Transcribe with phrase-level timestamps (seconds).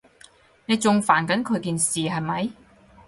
[0.65, 2.49] 你仲煩緊佢件事，係咪？